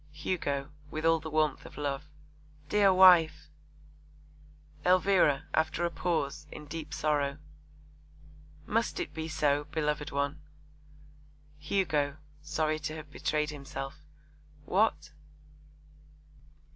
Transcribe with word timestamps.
HUGO 0.13 0.71
(with 0.89 1.05
all 1.05 1.19
the 1.19 1.29
warmth 1.29 1.63
of 1.63 1.77
love). 1.77 2.05
Dear 2.69 2.91
wife! 2.91 3.51
ELVIRA 4.83 5.43
(after 5.53 5.85
a 5.85 5.91
pause, 5.91 6.47
in 6.51 6.65
deep 6.65 6.91
sorrow). 6.91 7.37
Must 8.65 8.99
it 8.99 9.13
be 9.13 9.27
so, 9.27 9.65
beloved 9.65 10.09
one? 10.09 10.41
HUGO 11.59 12.17
(sorry 12.41 12.79
to 12.79 12.95
have 12.95 13.11
betrayed 13.11 13.51
himself). 13.51 13.99
What? 14.65 15.11